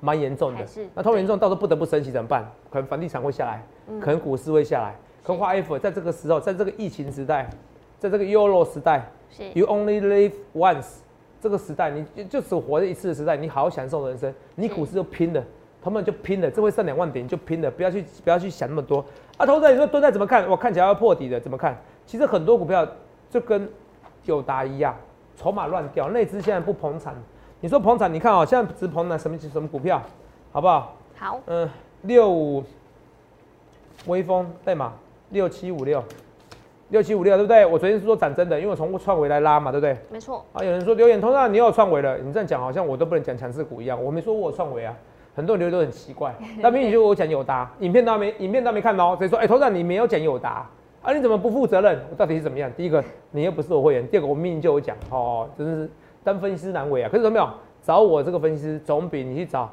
[0.00, 0.64] 蛮严重的。
[0.94, 2.50] 那通膨严重，到时候不得不升息怎么办？
[2.70, 3.62] 可能房地产会下来，
[4.00, 4.94] 可能股市会下来。
[5.22, 7.48] 可花 F 在这个时候，在这个疫情时代，
[7.98, 9.06] 在这个 Euro 时代
[9.54, 10.98] ，You only live once
[11.40, 15.42] 这个时代，你就只活一次的时代，你好好享受人生，你股市就拼了。
[15.82, 19.02] 他们就拼了，这会上两万点就拼了，不要去不要去想那么多。
[19.38, 20.46] 啊，投资人你说蹲在怎么看？
[20.46, 21.74] 我看起来要破底的，怎么看？
[22.04, 22.86] 其实很多股票
[23.30, 23.66] 就跟
[24.26, 24.94] 友达一样，
[25.38, 27.14] 筹码乱掉，内资现在不捧场。
[27.62, 30.02] 你说捧场，你看哦，现在只捧哪什么什么股票，
[30.52, 30.94] 好不好？
[31.16, 31.40] 好。
[31.46, 31.66] 嗯，
[32.02, 32.62] 六五，
[34.04, 34.92] 微风代码
[35.30, 36.04] 六七五六，
[36.90, 37.64] 六七五六对不对？
[37.64, 39.96] 我昨天是说涨真的，因为我从创维来拉嘛，对不对？
[40.10, 40.44] 没错。
[40.52, 44.94] 啊，有人说留言通常你有创维了，你这样讲好像我都不能讲强势股一样，我没说我有创维啊。
[45.32, 50.68] 很多人留言都很奇怪，那明明就我讲友达，影片都没，影片都没看到，所以说，哎，头长你没有讲友达，
[51.02, 51.98] 啊，你怎么不负责任？
[52.18, 52.70] 到底是怎么样？
[52.76, 55.90] 第一个，你又不是我会员；第二个，我明明就有讲，哦，真的是
[56.24, 57.08] 当分析师难为啊。
[57.10, 57.48] 可是有没有
[57.80, 59.70] 找我这个分析师，总比你去找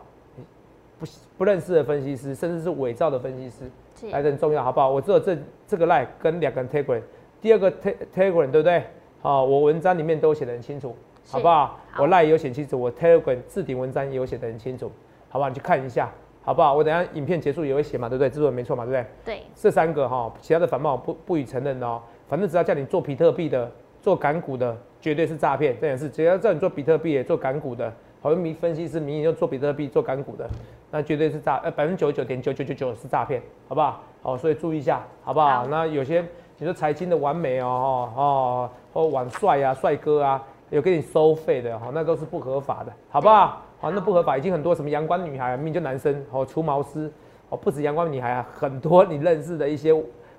[1.00, 1.08] 不
[1.40, 3.70] 不认识的分析师，甚至是伪造的分析师
[4.12, 4.90] 来的重要，好不好？
[4.90, 7.02] 我只有这这个 line 跟两个 telegram，
[7.42, 8.84] 第二个 telegram 对不对？
[9.22, 10.96] 好，我文章里面都写得很清楚，
[11.30, 11.80] 好不好？
[11.98, 14.92] 我 line 有写清楚，我 telegram 置顶文章也有写得很清楚。
[15.30, 16.10] 好不好，你去看一下，
[16.44, 16.74] 好不好？
[16.74, 18.30] 我等下影片结束也会写嘛，对不对？
[18.30, 19.06] 制作人没错嘛，对不对？
[19.26, 22.02] 对，这三个哈，其他的反冒不不予承认哦。
[22.30, 23.70] 反正只要叫你做比特币的、
[24.02, 25.76] 做港股的，绝对是诈骗。
[25.82, 30.50] 这件事，只要叫你做比特币、做港股的，好像迷分析师名义就做比特币、做港股的，
[30.92, 34.02] 那绝对是诈，呃，百分之九十九点九九九九是诈骗，好不好？
[34.22, 35.60] 好，所以注意一下，好不好？
[35.60, 36.26] 好那有些
[36.58, 43.62] 你说财经的完美哦，哦，或网帅啊、帅哥啊，有给你收费的，哈，那都是不合法的，好不好？
[43.80, 47.12] 好，那不合法，已经很多什么阳光女孩，明明就男生，哦，除毛师，
[47.50, 49.94] 哦，不止阳光女孩啊，很多你认识的一些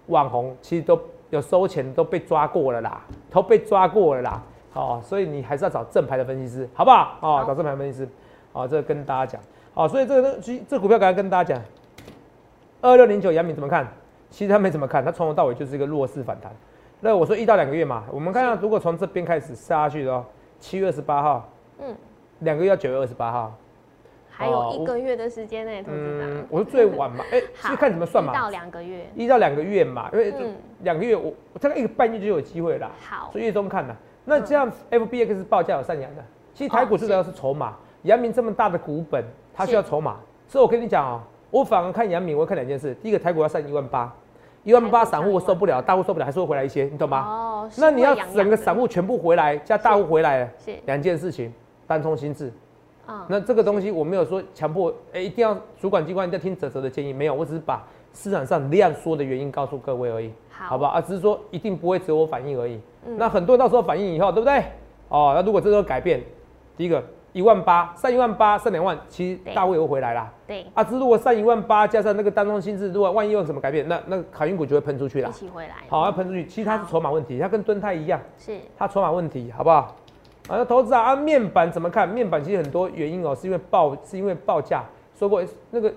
[0.09, 4.43] 网红，其实都有收钱，都被抓过了啦，都被抓过了啦，
[4.75, 7.19] 哦，所以你还是要找正牌的分析师，好不好？
[7.21, 8.09] 哦，找正牌分析师，
[8.53, 9.41] 哦，这个跟大家讲，
[9.75, 11.65] 好，所以这个东西这股票刚才跟大家讲，
[12.81, 13.87] 二六零九杨敏怎么看？
[14.31, 16.53] 其实他没怎么看，他从头到尾就是一个弱势反弹。
[17.01, 20.25] 那我说一到两个月嘛，我们看到如果从这边开始杀下去的哦，
[20.61, 21.49] 七月二十八号，
[21.81, 21.97] 嗯，
[22.41, 23.55] 两个月到九月二十八号，
[24.29, 33.97] 还有哦一个月的时间呢，投资嗯长，，我说最晚嘛， 哎、好是看怎么算一到嘛，两个月，一到两个月嘛，因为嗯两个月我我大概一个半月就有机会啦，好所以月中看的。
[34.29, 37.33] 那这样 FBX 报价有上扬的，其实台股哦最主要是。
[37.33, 44.12] 筹码，阳明这么大的股本，它需要筹码，所以我跟你讲哦，我反而看阳明，我会看两件事，第一个台股要上一万八，
[44.64, 47.25] 一万八散户我受不了，大户受不了，还是会回来一些，你懂吗？
[47.27, 50.51] 哦，那你要整个散户全部回来，加大户回来
[50.85, 51.53] 两件事情，
[51.87, 52.53] 单冲心智。
[53.09, 60.92] 嗯，那这个东西我没有说强迫，哎、一定要主管机关一定要听泽泽的建议，没有，我只是把市场上量缩的原因告诉各位而已，好好不好？
[60.92, 62.79] 啊，只是说一定不会只有我反应而已。
[63.07, 64.62] 嗯那很多人到时候反应以后，对不对？
[65.09, 66.23] 哦，那如果这时候改变，
[66.77, 70.31] 第一个一万八上一万八上两万，其实大户又回来啦。
[70.47, 75.31] 对，啊，只是如果上一万八加上那个单中心智，如果万一有什么改变，那那海运股就会喷出去一啦。
[75.31, 78.21] 起回来，好，要喷出去，其实它是筹码问题，它跟敦泰一样。
[78.37, 79.97] 是，它筹码问题，好不好？
[80.49, 82.09] 啊，那投资啊，啊，面板怎么看？
[82.09, 84.83] 面板其实很多原因哦，是因为报是因为报价，
[85.17, 85.93] 说过那个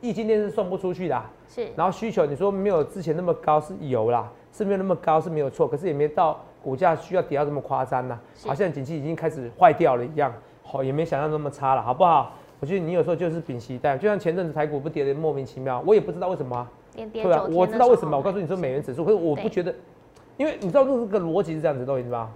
[0.00, 12.32] 液晶电视送不出去啦，是，然后需求你说没有之前那么高是有啦，是没有那么高是没有错，可是也没到股价需要跌到这么夸张呐，是好像景气已经开始坏掉了一样，好、也没想象那么差了，好不好？
[12.60, 18.16] 我觉得你有时候就是屏息带，就像前阵子台股不跌的莫名其妙，我也不知道为什么啊、连跌对啊九，天我知道为什么。
[18.16, 19.74] 我告诉你说美元指数，可是我不对觉得，
[20.36, 22.30] 因为你知道这个逻辑是这样子的，你知道吗？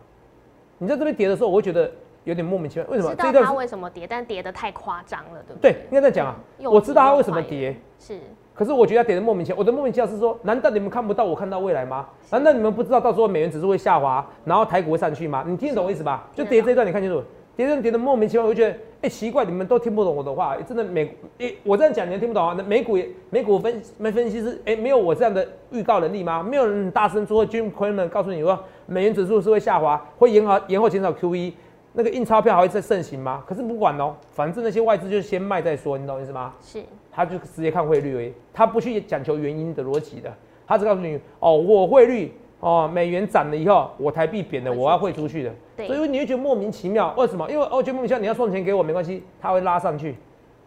[0.82, 1.90] 你在这边跌的时候，我会觉得
[2.24, 3.14] 有点莫名其妙，为什么？
[3.14, 6.36] 知道它为什么跌，但跌的太夸张了，对不对对？，应该这样讲啊。
[6.72, 8.18] 我知道它又为什么跌，是，
[8.54, 9.58] 可是我觉得它跌的莫名其妙。
[9.58, 12.08] 我的莫名其妙是说，难道你们看不到我看到未来吗？
[12.30, 15.44] 难道你们不知道到时候美元指数会下滑，然后台股会上去吗？
[15.46, 16.26] 你听得懂我意思吧？
[16.34, 17.22] 就跌这一段你看清楚，
[17.56, 22.54] 跌这段跌的莫名其妙，我就觉得，哎、奇怪，你们都听不懂我的话，哎真的美，哎、我这样讲你们听不懂啊？
[22.56, 26.42] 那美股也美股分没分析师，哎、没有我这样的预告能力吗？
[26.42, 31.52] 没有人大声说，Jim Cramer 告诉你说，美元指数是会下滑，会延后延后减少 QE。
[31.92, 33.42] 那个印钞票还会再盛行吗？
[33.48, 36.54] 可是不管哦，反正那些外资就先卖再说，你懂我意思吗？
[36.62, 40.32] 是，他就直接看汇率而已，他不去讲求原因的逻辑的，
[40.68, 45.52] 他只告诉你哦，我汇率哦，美元涨了以后，我台币贬了，我要汇出去的，
[45.88, 47.50] 对所以你会觉得莫名其妙，为什么？
[47.50, 50.16] 因为哦，觉得莫名其妙，你要送钱给我没关系，他会拉上去，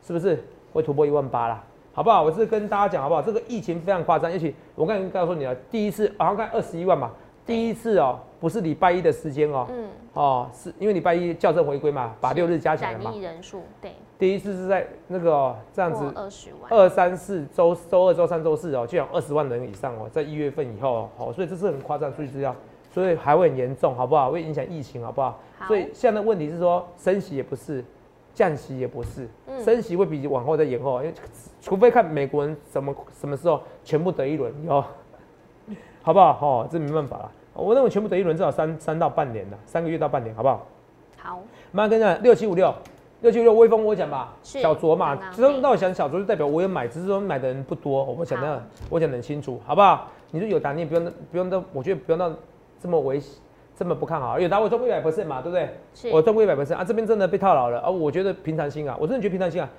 [0.06, 1.64] 是不是会突破一万八啦？
[1.94, 2.24] 好不好？
[2.24, 3.22] 我是跟大家讲好不好？
[3.22, 7.12] 这个疫情非常夸张，尤其我刚才告诉你了，第一次好像看二十一万嘛，
[7.46, 22.56] 第一次哦，不是礼拜一的时间哦，嗯，哦，是因为礼拜一校正回归嘛，把六日加起来嘛人数对，第一次是在那个、哦、这样子二十万，二三四周周二、周三、周四哦，就有二十万人以上哦，在一月份以后哦，好，所以这是很夸张的数据资料，
[22.94, 24.30] 所以还会很严重，好不好？
[24.30, 25.40] 会影响疫情，好不好？
[25.58, 27.84] 好所以现在的问题是说，升息也不是，
[28.36, 31.14] 降息也不是，嗯升息会比往后再延后，因为
[31.60, 34.84] 除非看美国人什么什么时候全部得一轮以后，
[36.04, 36.38] 好不好？
[36.40, 37.32] 哦，这没办法了。
[37.56, 40.68] 我认为全部得一轮至少三三到半年的，三个月到半年，好不好？
[41.18, 42.74] 好，马上跟你讲六七五六，
[43.22, 50.10] 六七五六微风我讲吧，小酌嘛刚，刚只是对那我想小酌就代表我有买，只是说买的人不多，我讲好的我讲的很清楚，好不好？
[50.32, 52.32] 你说有达你也不用不用到，我觉得不用到
[52.84, 53.22] 这么危
[53.80, 56.12] 这么不看好，有打我赚过一百 percent 嘛，对不对？
[56.12, 59.70] 我赚过一百 percent 啊，这边真的被套牢了啊，我觉得平常心啊，我真的觉得平常心啊，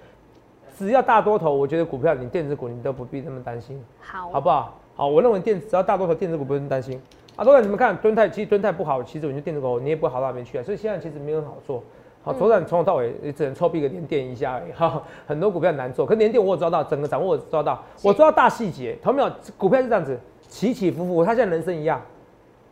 [0.78, 4.74] 只要大多头，我觉得股票你电子股你都不必那么担心，好，好不好？
[4.96, 6.98] 好，我认为电只要大多头电子股不用担心
[7.36, 7.44] 啊。
[7.44, 10.62] 当然你们看蹲泰，其实蹲泰不好，其实我觉得电子股你也不会好到哪边去啊。
[10.64, 11.82] 所以现在其实没有很好做。
[12.22, 14.72] 好，嗯左转从头到尾也只能臭逼个连电一下而已。
[14.72, 18.96] 哈，很多股票很难做，可连电我有抓到，整个掌握我抓到，我抓到大细节。
[19.02, 19.30] 同没有？
[19.58, 22.00] 股票是这样子，起起伏伏，它像人生一样，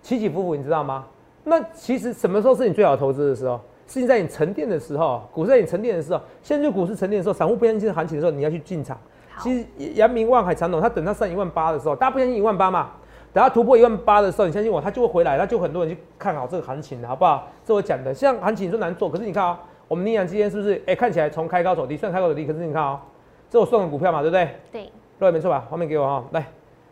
[0.02, 1.06] 起起伏伏，你知道吗？
[1.44, 3.58] 那其实什么时候是你最好投资的时候？
[3.88, 8.96] 是在你沉淀的时候，股市在你沉淀的时候，现在就股市沉淀的时候，散户不相信行情的时候，你要去进场。
[9.38, 12.90] 其实阳明、万海、长隆，它等它上一万八的时候，大家不相信一万八嘛？
[13.32, 17.48] 等它突破一万八的时候，你相信我，它就会回来，那就很多人去看好这个行情的，好不好？
[17.64, 20.80] 这我讲的，像行情你说难做，可是你看啊、我们宁阳今天是不是？
[20.86, 23.02] 哎、看起来从开高走低，虽然开高走低，可是你看啊、
[23.50, 24.48] 这我送的股票嘛，对不对？
[24.70, 25.66] 对，对，没错吧？
[25.68, 26.46] 画面给我哈，来，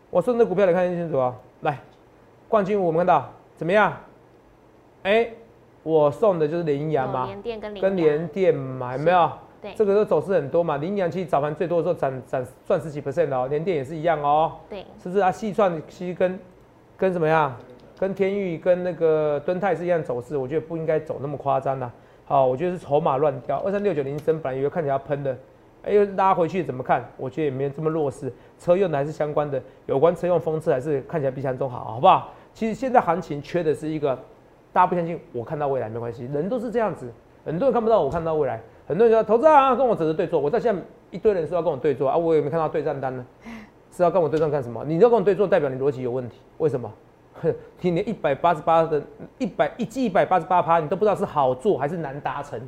[0.09, 1.79] 我送的股票你看清楚啊，来，
[2.51, 3.93] 冠军我们看到怎么样？
[5.03, 5.25] 哎，
[5.83, 9.31] 我送的就是羚羊嘛，联电跟跟联电嘛，有没有？
[9.61, 15.31] 对，这个都走势很多嘛，羚羊其实早盘最多的时候涨涨赚十几 percent 哦，联电也是一样哦，对，是不是啊？
[15.31, 16.37] 细算其实跟
[16.97, 17.55] 跟什么样？
[17.97, 21.89] 跟天域跟那个敦泰是一样走势，我觉得不应该走那么夸张呐。
[22.25, 25.37] 好，我觉得是筹码乱掉，二三六九零升本来以为看起来要喷的，
[25.83, 27.03] 哎，又拉回去怎么看？
[27.15, 32.33] 我觉得也没这么弱势，车用的还是相关的，有关车用风车还是看起来比想中好，好不好？
[32.53, 34.15] 其实现在行情缺的是一个，
[34.73, 37.11] 大家不相信，我看到未来没关系，人都是这样子，
[37.45, 43.25] 很多人看不到我看到未来，很多人说投资啊跟我只是对坐，我在现在一堆人说要跟我对坐啊，我也没看到对战单呢，
[43.91, 44.83] 是要跟我对战干什么？
[44.85, 46.91] 你要跟我对坐，代表你逻辑有问题，为什么？
[47.79, 49.01] 你连一百八十八的
[49.39, 52.59] 一百一季一百八十八趴，你都不知道是好做还是难达成，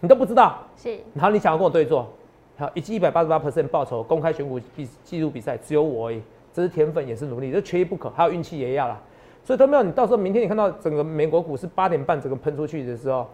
[0.00, 0.58] 你都不知道。
[0.76, 0.98] 是。
[1.12, 2.08] 然后你想要跟我对坐，
[2.56, 8.98] 好，一季一百八十八 percent 报酬，公开选股比记录比赛只有我而已，这是天分也是努力，这缺一不可，还有运气也要啦。
[9.44, 13.26] 所以都没有，你到时候明天你看到整个美国股市八点半整个喷出去的时候，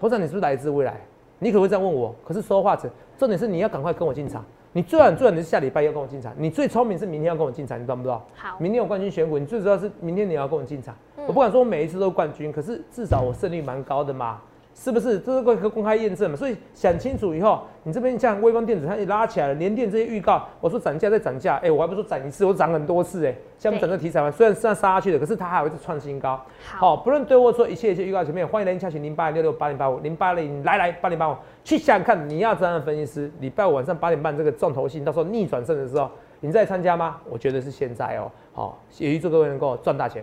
[0.00, 1.00] 头长你是不是来自未来？
[1.38, 2.14] 你可会这样问我？
[2.24, 4.44] 可是说话者，重点是你要赶快跟我进场。
[4.72, 8.22] 你最晚最晚的是下礼拜要跟我进场，你最聪明是明天要跟我进场，你知道不知道？
[8.34, 10.94] 好，明天有冠军选股，你最主要是明天你要跟我进场。
[11.26, 14.40] 我不敢说我每一次都冠军，可是至少我胜率蛮高的嘛。
[14.78, 15.18] 是不是？
[15.18, 16.36] 这是个公开验证嘛？
[16.36, 26.38] 所以想清楚以后，你这边像微光电子，它也拉起来了，连电这些预告，我说涨价再涨价，哎，我还不说涨一次，我涨很多次，哎，像我们整个题材嘛，虽然是杀下去的，可是它还有一次创新高。
[26.62, 31.34] 好，不论对或错一切一切预告前面，欢迎来洽询零八六六八零八五零八零来来八零八五，
[31.64, 36.10] 去想想看你要这样的分析师，礼拜五晚上八点半这个重头戏，到时候逆转胜的时候，
[36.40, 37.16] 你再参加吗？
[37.30, 40.22] 我觉得是现在哦，好，也预祝各位能够赚大钱。